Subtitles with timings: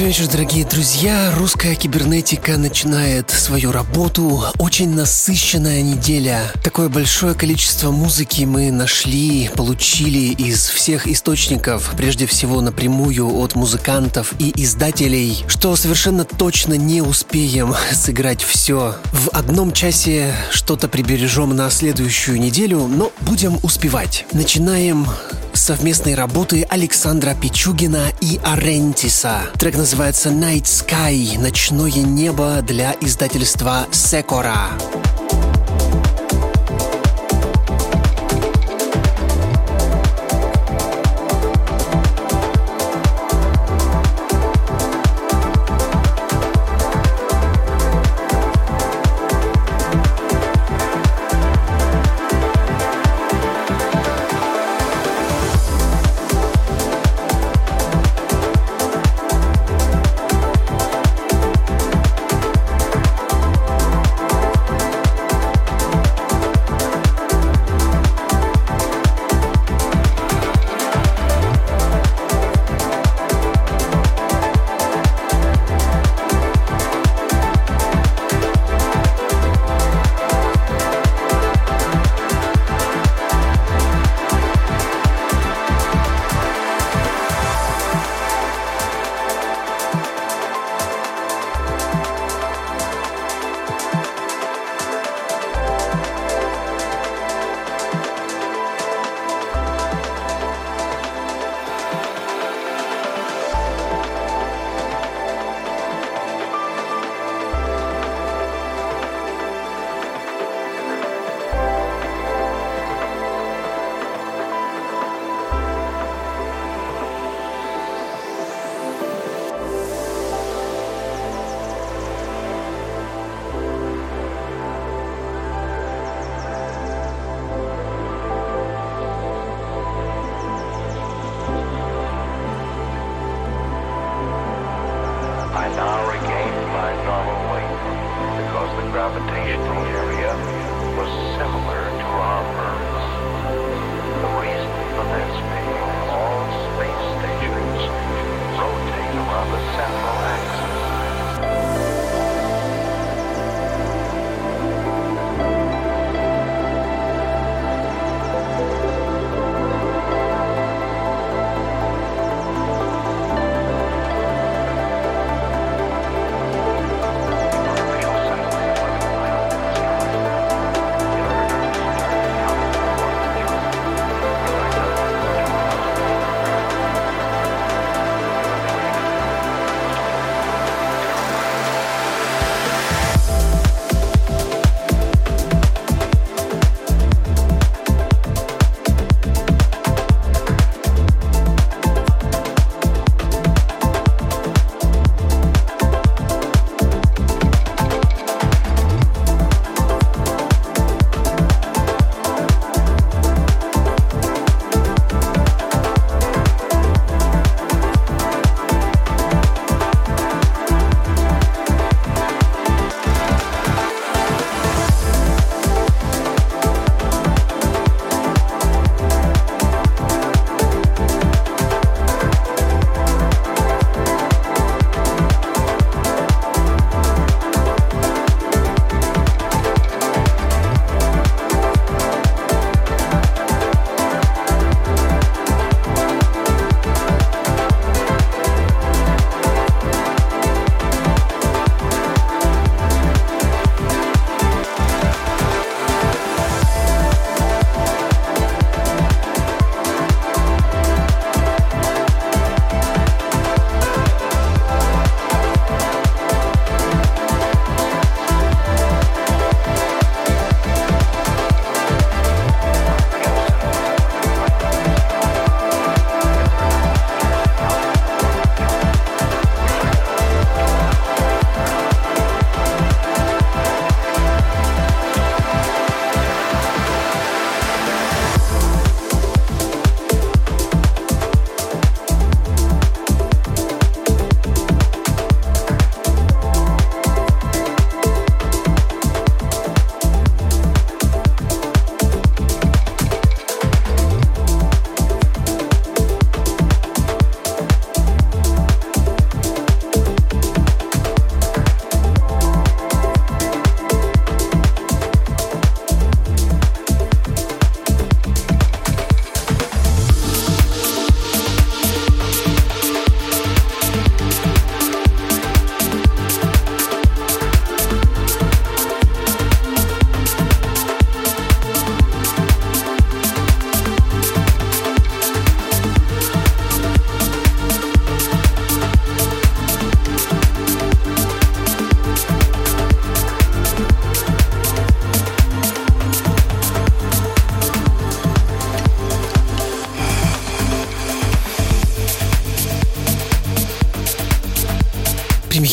[0.00, 1.30] Добрый вечер, дорогие друзья.
[1.36, 4.44] Русская кибернетика начинает свою работу.
[4.58, 6.50] Очень насыщенная неделя.
[6.64, 14.32] Такое большое количество музыки мы нашли, получили из всех источников, прежде всего напрямую от музыкантов
[14.38, 18.96] и издателей, что совершенно точно не успеем сыграть все.
[19.12, 24.24] В одном часе что-то прибережем на следующую неделю, но будем успевать.
[24.32, 25.06] Начинаем
[25.52, 29.42] совместной работы Александра Пичугина и Арентиса.
[29.58, 34.68] Трек называется Night Sky– «Ночное небо» для издательства Секора.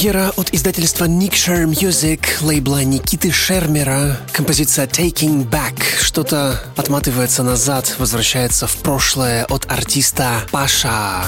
[0.08, 4.18] Премьера от издательства Nick Share Music, лейбла Никиты Шермера.
[4.32, 5.84] Композиция Taking Back.
[6.02, 11.26] Что-то отматывается назад, возвращается в прошлое от артиста Паша.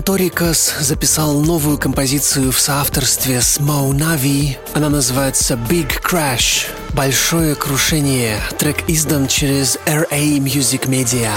[0.00, 4.56] Антон Торикас записал новую композицию в соавторстве с Моу Нави.
[4.72, 6.68] Она называется Big Crash.
[6.94, 8.40] Большое крушение.
[8.58, 11.30] Трек издан через RA Music Media.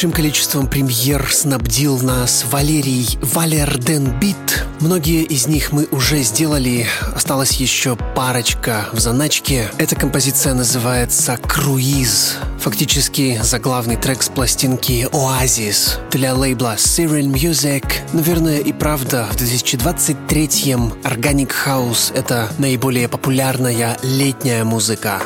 [0.00, 4.64] Большим количеством премьер снабдил нас Валерий Валерден Бит.
[4.80, 9.70] Многие из них мы уже сделали, осталась еще парочка в заначке.
[9.76, 12.36] Эта композиция называется «Круиз».
[12.60, 17.84] Фактически заглавный трек с пластинки «Оазис» для лейбла Cyril Music.
[18.14, 25.20] Наверное, и правда, в 2023-м Organic House— это наиболее популярная летняя музыка.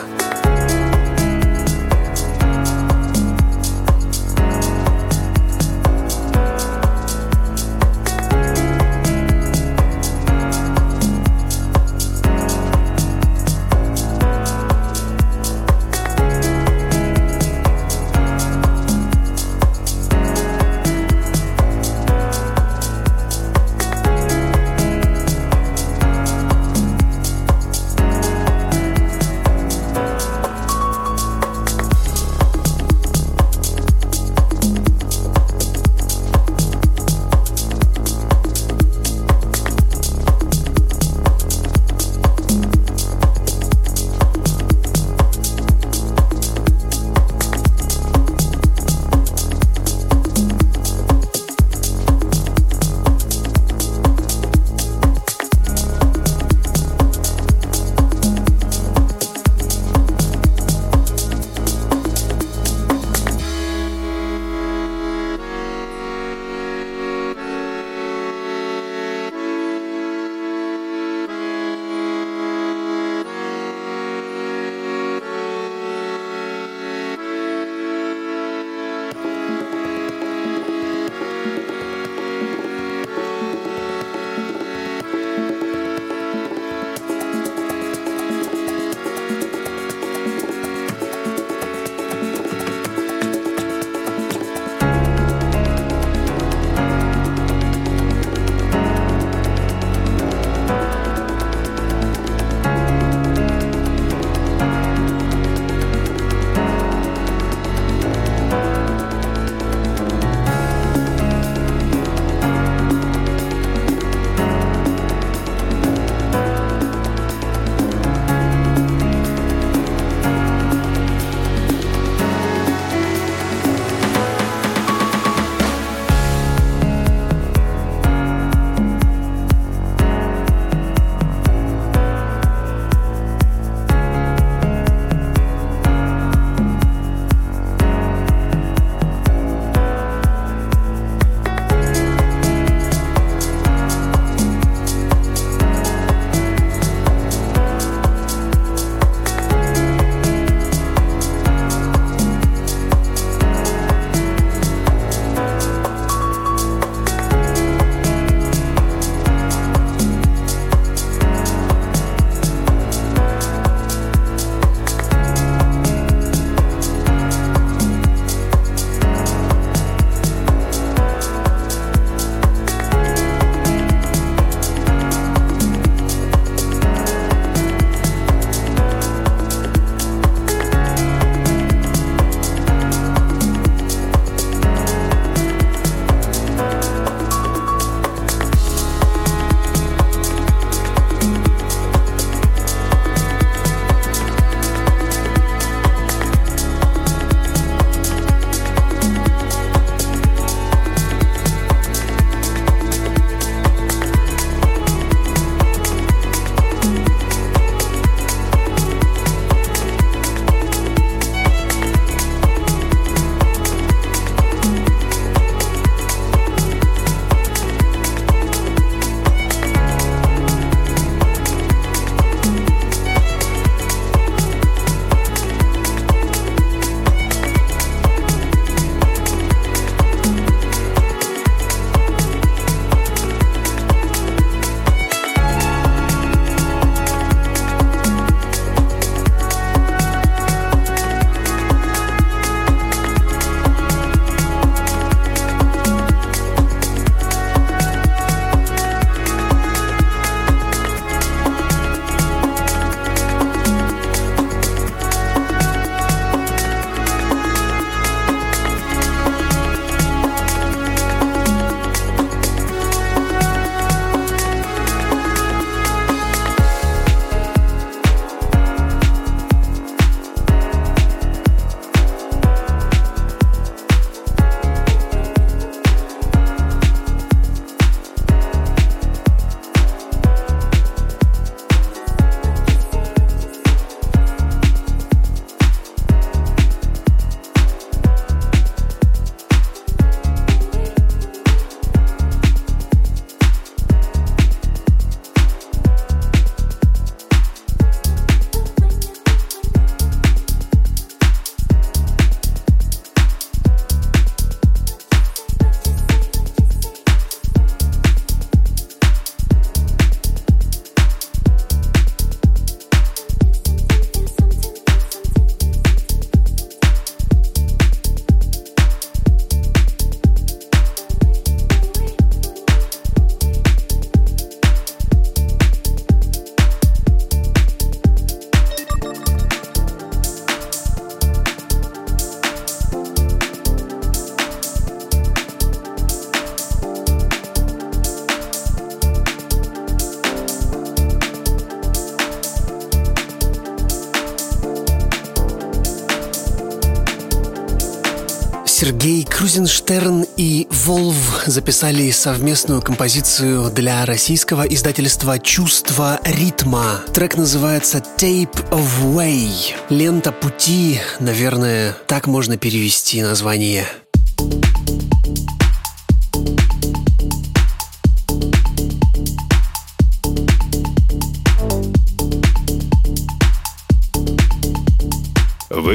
[348.77, 357.01] Сергей Крузенштерн и Волв записали совместную композицию для российского издательства «Чувство ритма».
[357.15, 359.77] Трек называется «Tape of Way».
[359.91, 363.87] Лента пути, наверное, так можно перевести название.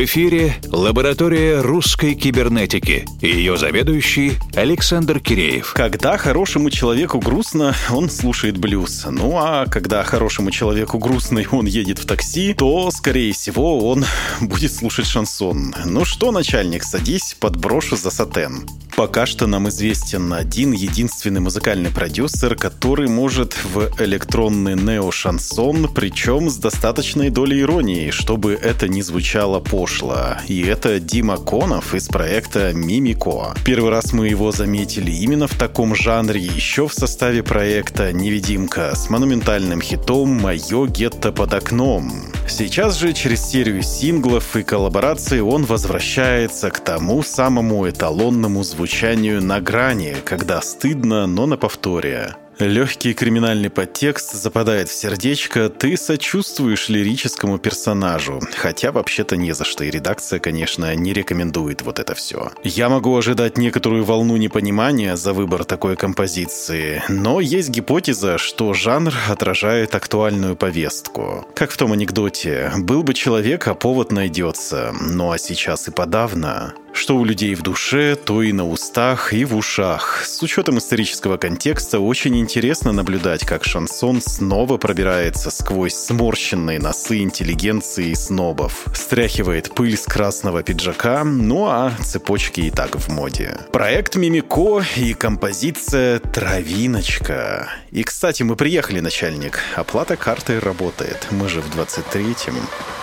[0.06, 5.74] Эфире лаборатория русской кибернетики и ее заведующий Александр Киреев.
[5.74, 9.06] Когда хорошему человеку грустно, он слушает блюз.
[9.10, 14.06] Ну а когда хорошему человеку грустно и он едет в такси, то, скорее всего, он
[14.40, 15.76] будет слушать шансон.
[15.84, 18.70] Ну что, начальник, садись, подброшу за сатен.
[18.96, 26.58] Пока что нам известен один единственный музыкальный продюсер, который может в электронный нео-шансон, причем с
[26.58, 30.38] достаточной долей иронии, чтобы это не звучало пошло пошло.
[30.48, 33.56] И это Дима Конов из проекта Мимико.
[33.66, 39.10] Первый раз мы его заметили именно в таком жанре, еще в составе проекта «Невидимка» с
[39.10, 42.12] монументальным хитом «Мое гетто под окном».
[42.48, 49.60] Сейчас же через серию синглов и коллабораций он возвращается к тому самому эталонному звучанию на
[49.60, 52.36] грани, когда стыдно, но на повторе.
[52.60, 58.42] Легкий криминальный подтекст западает в сердечко, ты сочувствуешь лирическому персонажу.
[58.58, 62.52] Хотя вообще-то не за что, и редакция, конечно, не рекомендует вот это все.
[62.66, 69.14] Я могу ожидать некоторую волну непонимания за выбор такой композиции, но есть гипотеза, что жанр
[69.30, 71.48] отражает актуальную повестку.
[71.56, 76.74] Как в том анекдоте «Был бы человек, а повод найдется», ну а сейчас и подавно.
[76.94, 80.24] Что у людей в душе, то и на устах, и в ушах.
[80.26, 88.10] С учетом исторического контекста очень интересно наблюдать, как шансон снова пробирается сквозь сморщенные носы интеллигенции
[88.10, 88.86] и снобов.
[88.94, 93.58] Стряхивает пыль с красного пиджака, ну а цепочки и так в моде.
[93.72, 97.70] Проект Мимико и композиция «Травиночка».
[97.92, 99.60] И, кстати, мы приехали, начальник.
[99.76, 101.28] Оплата картой работает.
[101.32, 102.56] Мы же в 23-м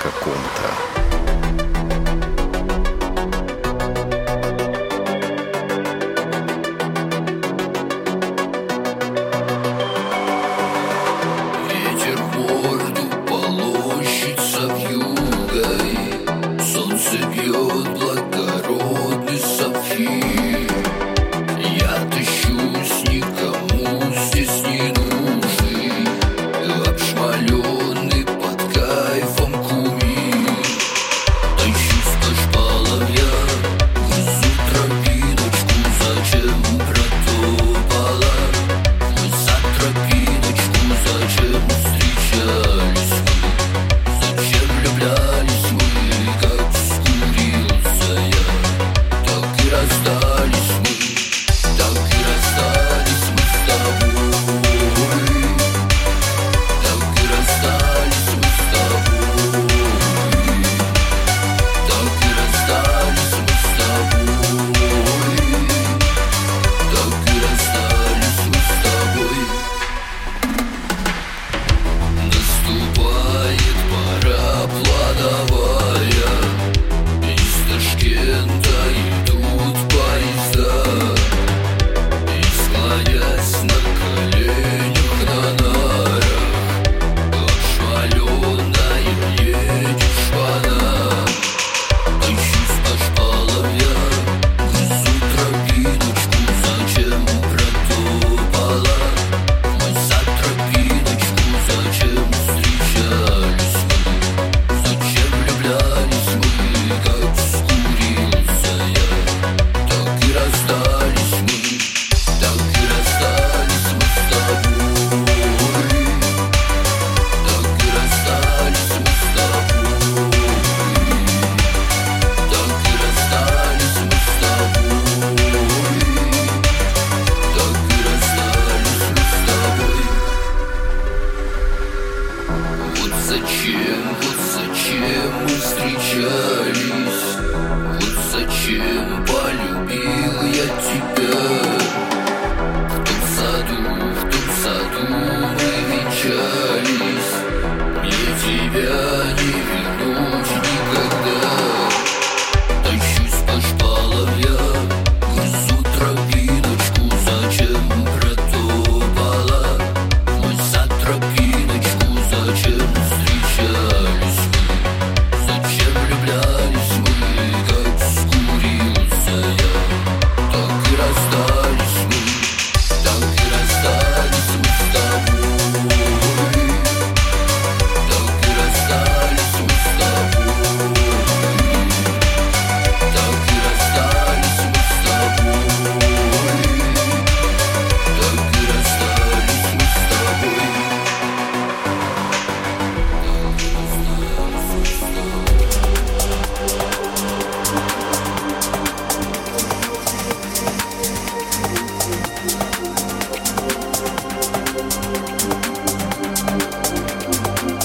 [0.03, 1.06] каком-то.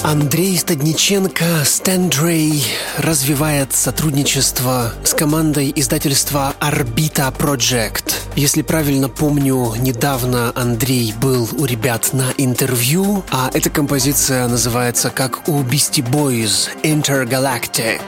[0.02, 2.64] Андрей Стадниченко, Стендрей,
[2.98, 8.14] развивает сотрудничество с командой издательства Orbita Project.
[8.34, 15.48] Если правильно помню, недавно Андрей был у ребят на интервью, а эта композиция называется как
[15.48, 18.00] у Beastie Boys Intergalactic.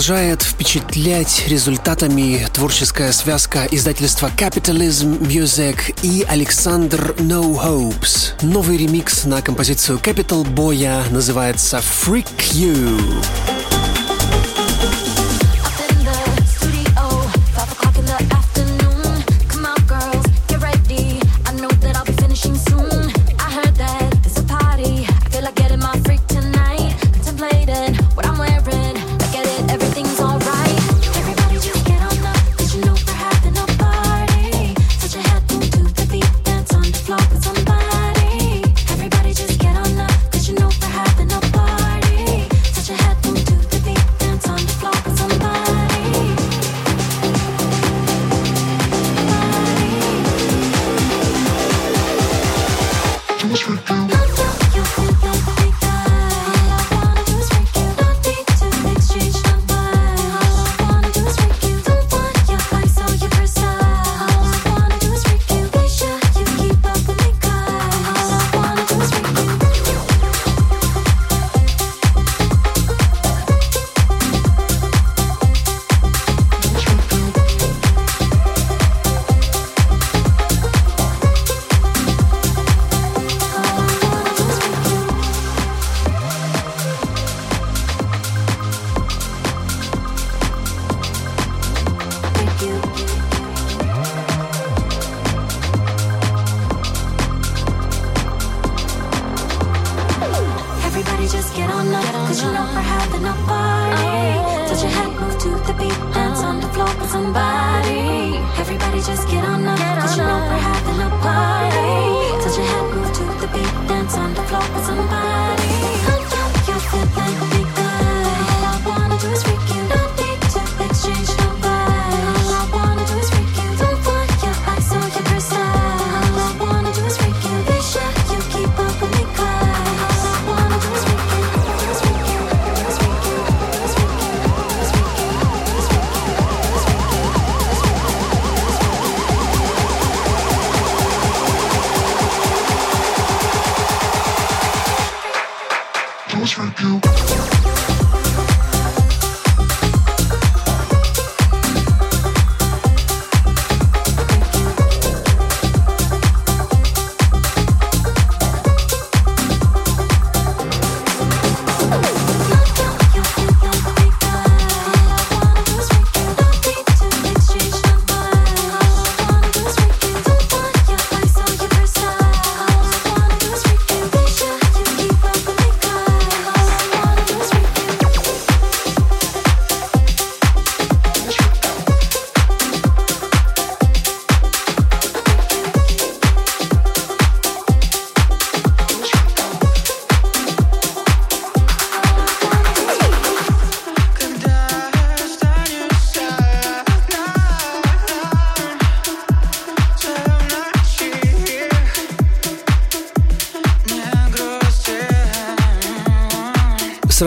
[0.00, 8.32] Продолжает впечатлять результатами творческая связка издательства Capitalism Music и Александр No Hopes.
[8.40, 12.98] Новый ремикс на композицию Capital Boya называется Freak You.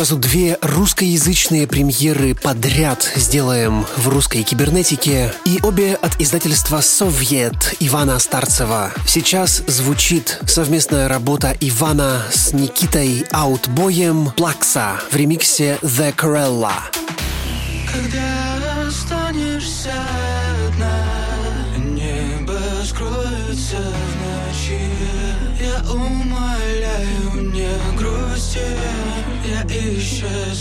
[0.03, 5.33] Сразу две русскоязычные премьеры подряд сделаем в русской кибернетике.
[5.45, 8.91] И обе от издательства «Совет» Ивана Старцева.
[9.07, 16.73] Сейчас звучит совместная работа Ивана с Никитой Аутбоем «Плакса» в ремиксе «The Corella».
[17.89, 18.52] Когда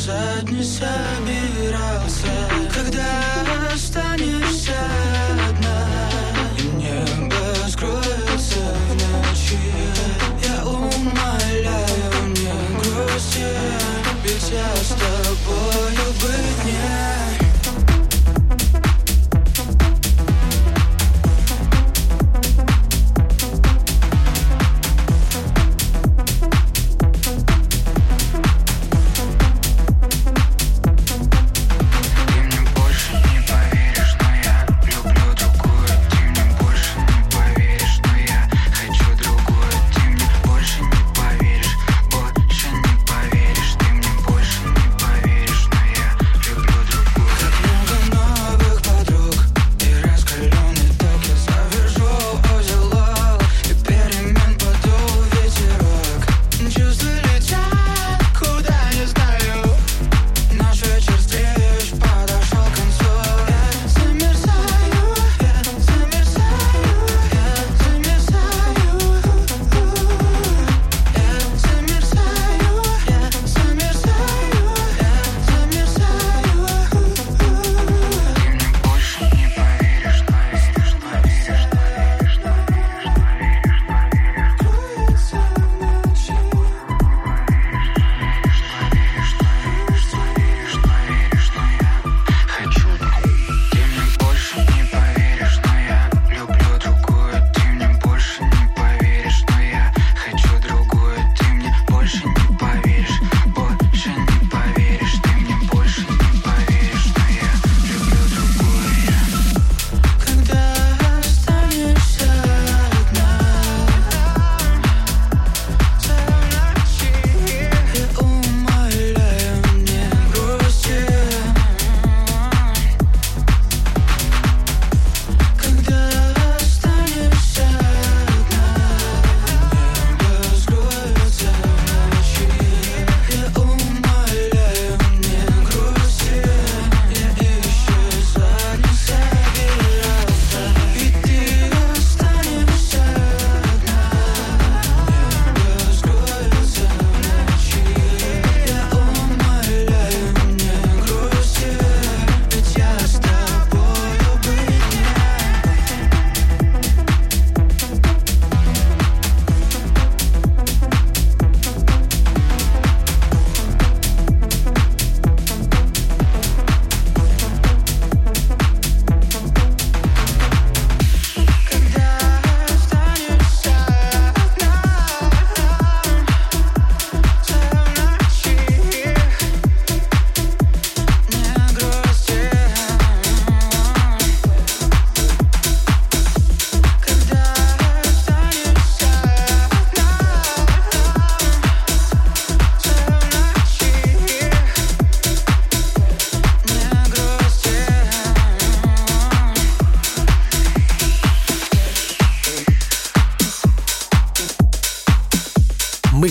[0.03, 1.52] sadness I've been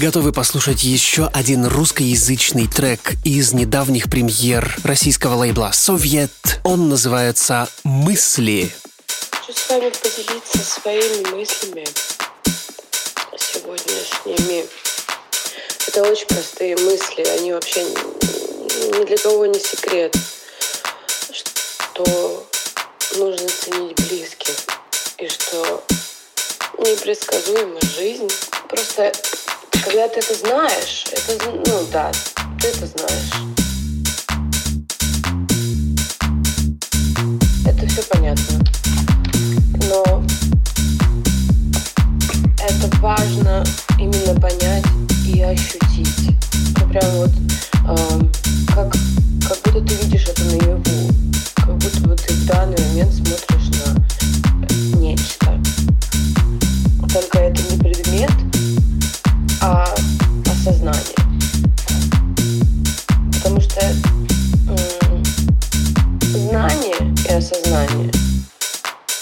[0.02, 6.32] готовы послушать еще один русскоязычный трек из недавних премьер российского лейбла «Совет».
[6.64, 8.74] Он называется «Мысли».
[9.30, 11.86] Хочу с вами поделиться своими мыслями
[13.38, 14.66] сегодняшними.
[15.88, 20.18] Это очень простые мысли, они вообще ни для кого не секрет,
[21.32, 22.48] что
[23.18, 24.56] нужно ценить близких
[25.20, 25.84] и что
[26.80, 28.30] непредсказуема жизнь.
[28.68, 29.14] Просто
[29.84, 32.12] когда ты это знаешь, это, ну да,
[32.60, 33.32] ты это знаешь.
[37.66, 38.60] Это все понятно.
[39.90, 40.24] Но
[42.60, 43.64] это важно
[43.98, 44.86] именно понять
[45.26, 46.38] и ощутить.
[46.80, 47.32] Ну, прям вот
[47.88, 47.96] э,
[48.68, 48.92] как,
[49.48, 50.84] как будто ты видишь это наяву.
[51.56, 53.61] Как будто вот ты в данный момент смотришь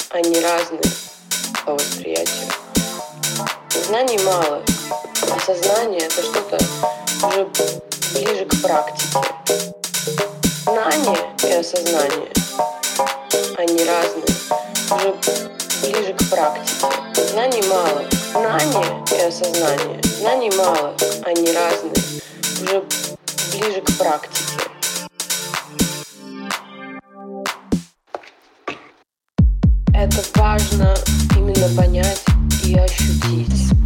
[0.09, 0.81] они разные
[1.65, 2.47] по восприятию.
[3.85, 4.63] Знаний мало,
[5.31, 6.57] а сознание это что-то
[7.27, 7.47] уже
[8.13, 9.05] ближе к практике.
[10.63, 12.31] Знание и осознание,
[13.57, 14.25] они разные,
[14.95, 15.15] уже
[15.83, 16.87] ближе к практике.
[17.31, 18.03] Знаний мало.
[18.31, 20.01] Знание и осознание.
[20.19, 21.93] Знаний мало, они разные,
[22.63, 22.83] уже
[23.53, 24.68] ближе к практике.
[30.59, 30.93] Важно
[31.37, 32.21] именно понять
[32.65, 33.78] и ощутить.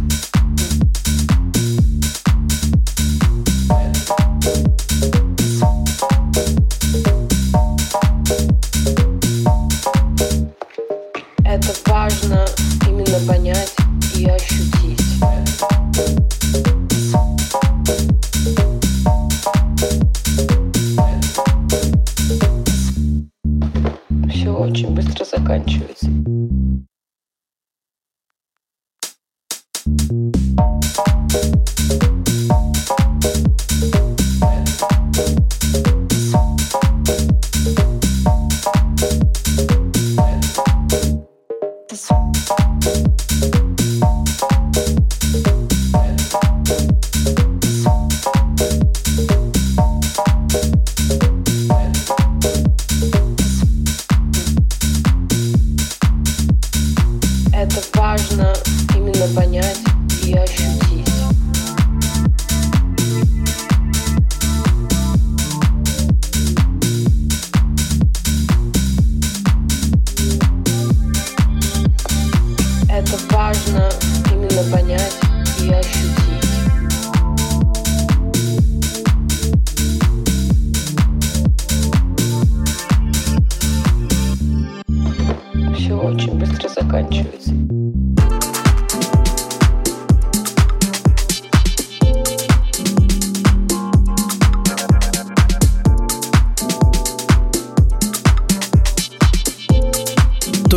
[85.94, 87.83] Все очень быстро заканчивается.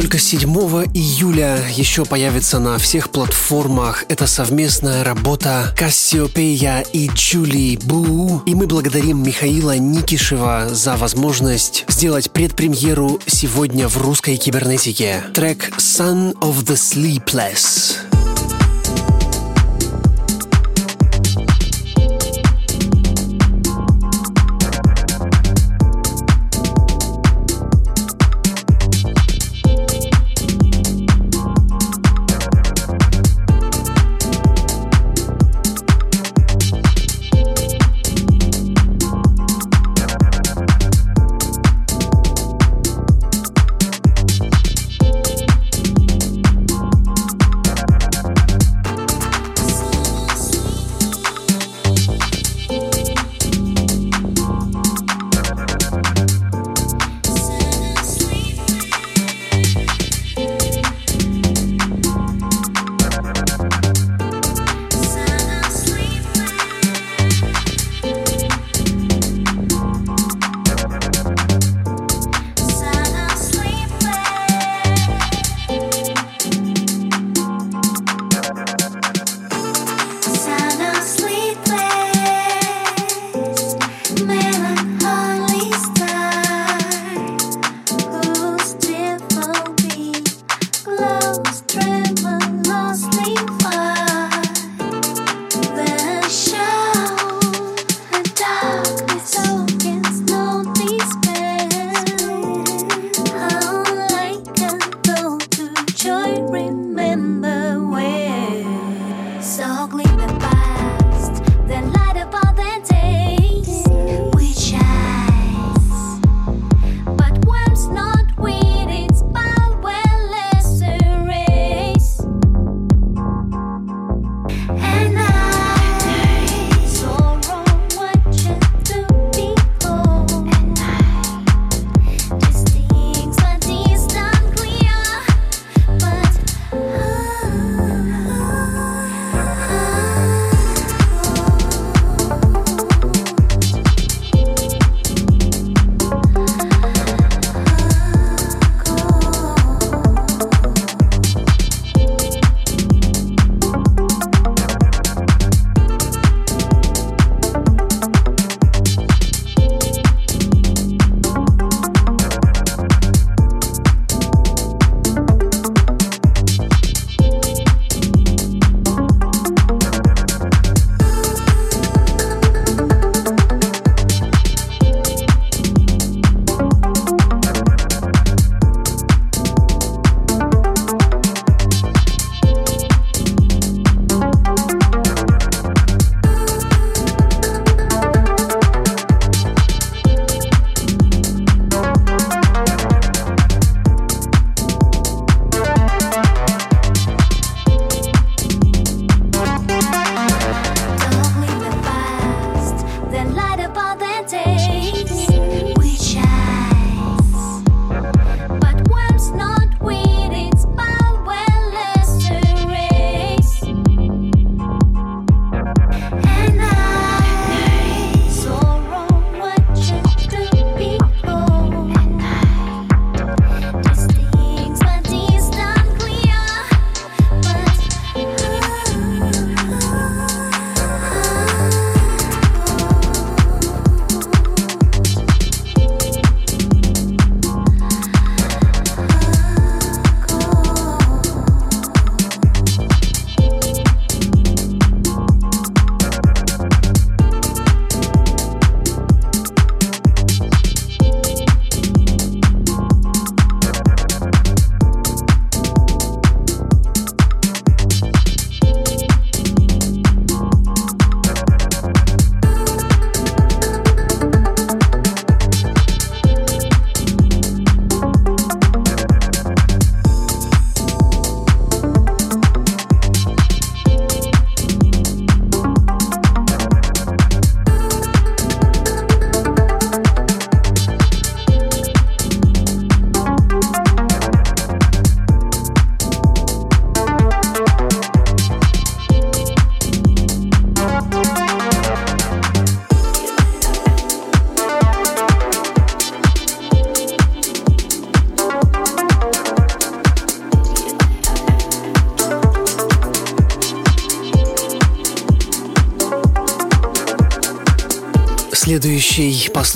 [0.08, 0.50] Только 7
[0.94, 8.42] июля еще появится на всех платформах эта совместная работа Кассиопея и Джули Бу.
[8.46, 15.26] И мы благодарим Михаила Никишева за возможность сделать предпремьеру сегодня в русской кибернетике.
[15.34, 18.07] Трек Son of the Sleepless.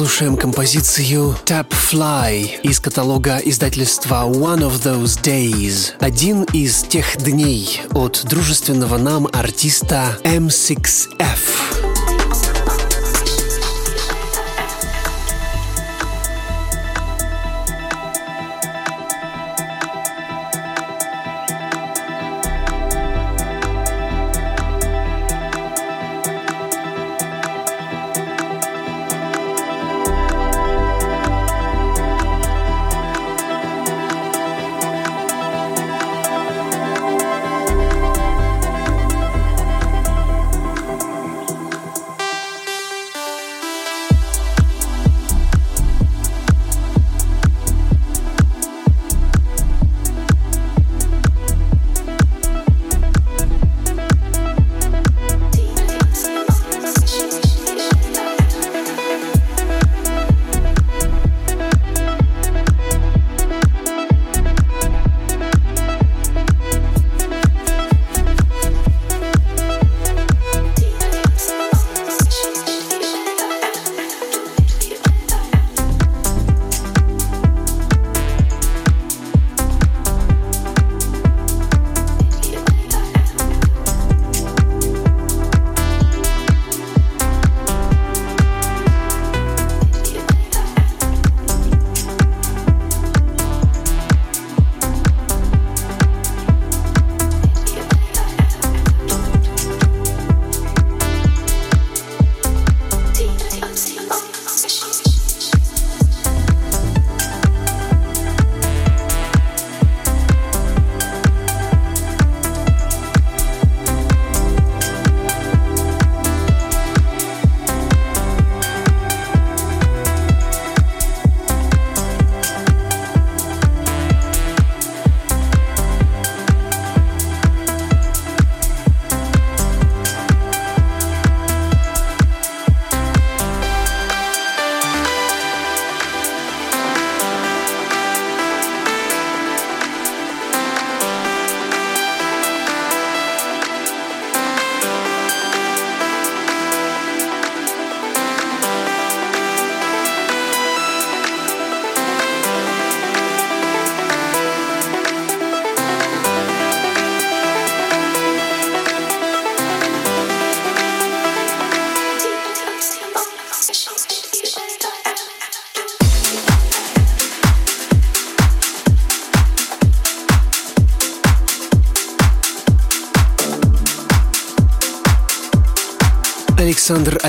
[0.02, 5.92] Послушаем композицию Tap Fly из каталога издательства One of Those Days.
[6.00, 11.21] Один из тех дней от дружественного нам артиста M6F.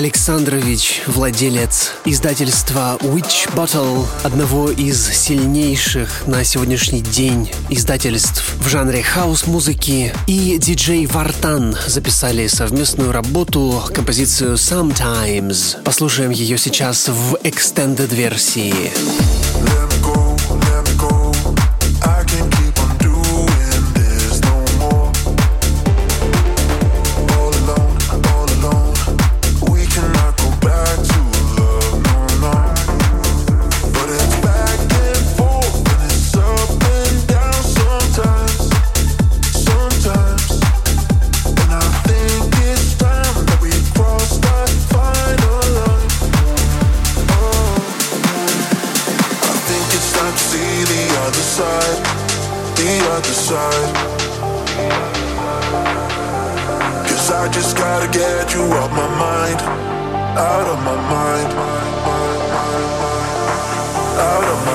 [0.03, 10.13] Александрович, владелец издательства Witch Bottle, одного из сильнейших на сегодняшний день издательств в жанре хаос-музыки,
[10.27, 15.81] и диджей Вартан записали совместную работу, композицию Sometimes.
[15.85, 18.91] Послушаем ее сейчас в extended версии.
[60.37, 61.53] out of my mind,
[64.05, 64.72] out of my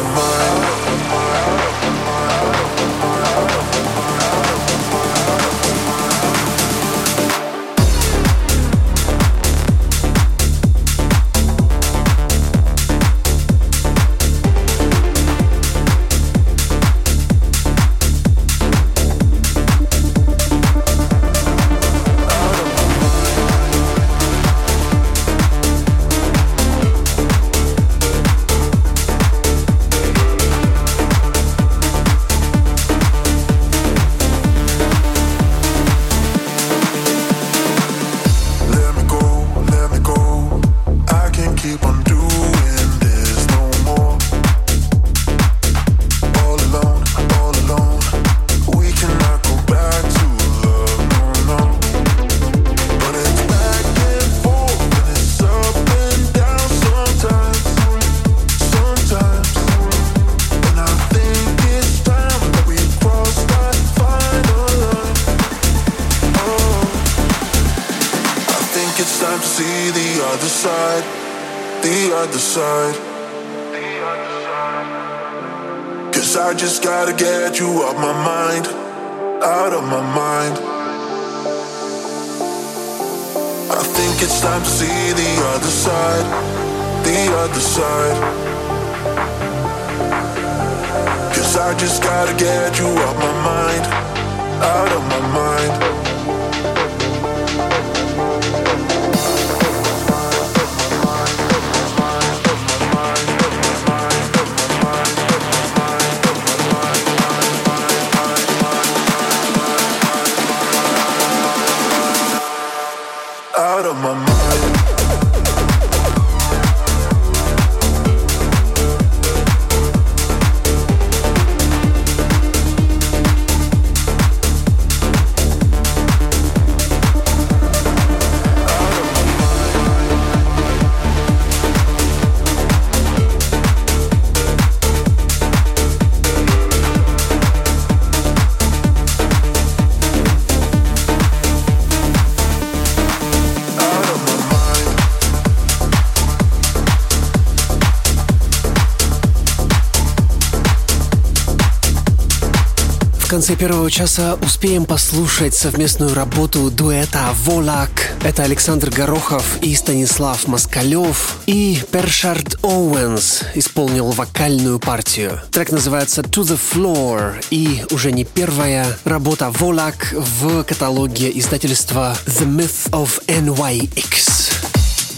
[153.48, 158.18] конце первого часа успеем послушать совместную работу дуэта «Волак».
[158.22, 161.38] Это Александр Горохов и Станислав Москалев.
[161.46, 165.40] И Першард Оуэнс исполнил вокальную партию.
[165.50, 172.46] Трек называется «To the Floor» и уже не первая работа «Волак» в каталоге издательства «The
[172.46, 174.52] Myth of NYX».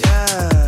[0.05, 0.58] Yeah.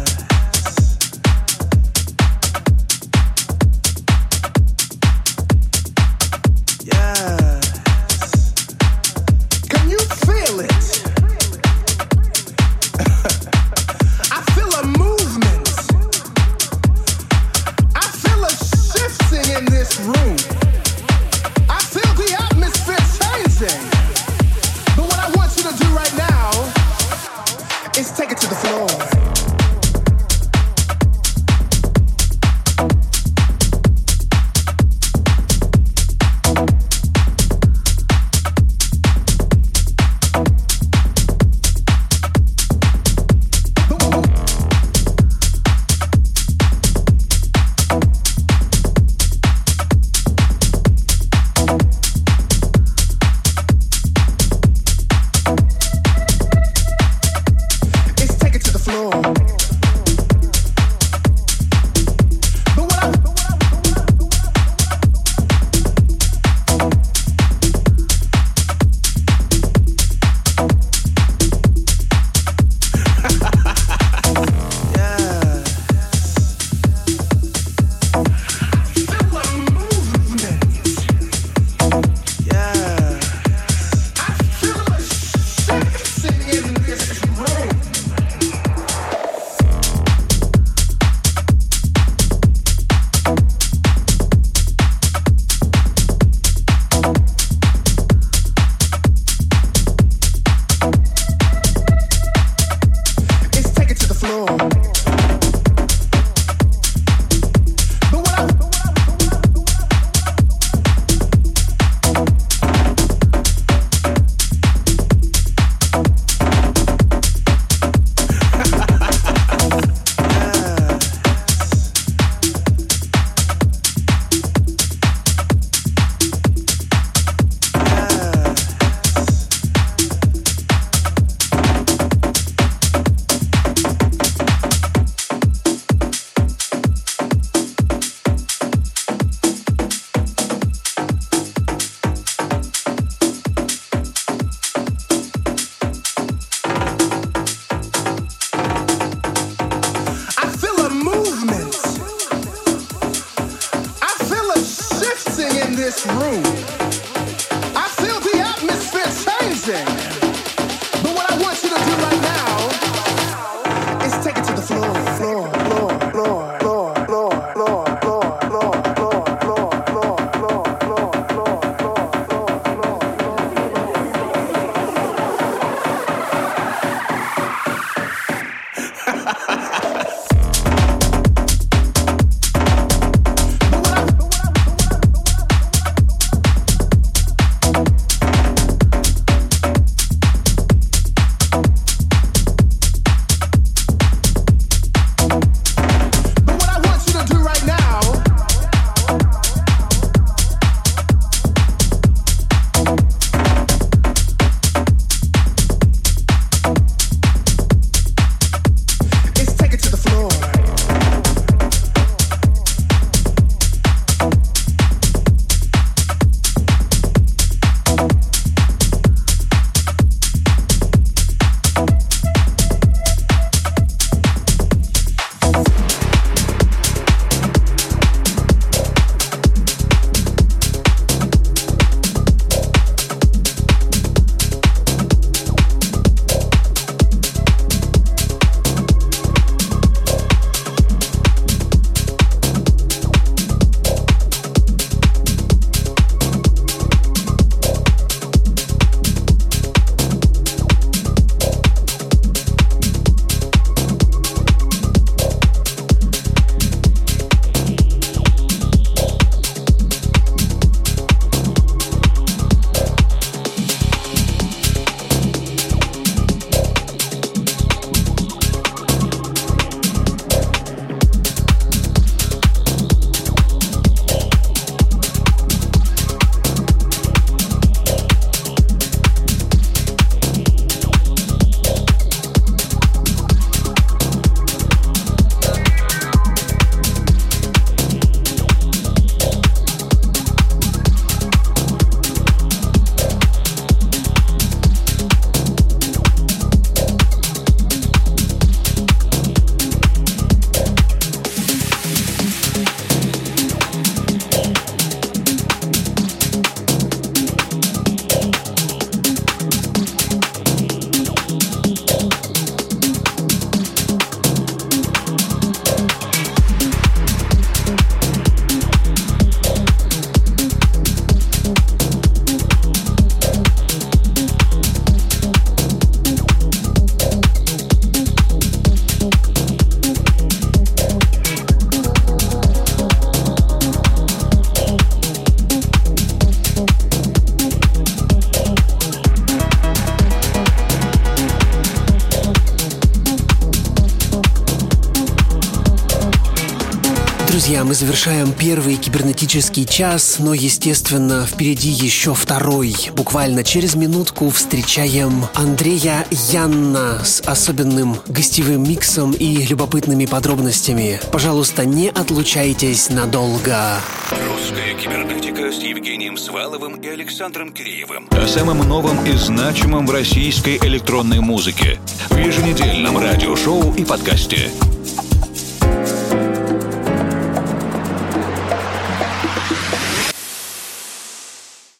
[347.72, 352.76] Мы завершаем первый кибернетический час, но, естественно, впереди еще второй.
[352.98, 361.00] Буквально через минутку встречаем Андрея Янна с особенным гостевым миксом и любопытными подробностями.
[361.14, 363.80] Пожалуйста, не отлучайтесь надолго.
[364.12, 368.10] Русская кибернетика с Евгением Сваловым и Александром Киреевым.
[368.12, 371.80] О самом новом и значимом в российской электронной музыке.
[372.10, 374.52] В еженедельном радиошоу и подкасте.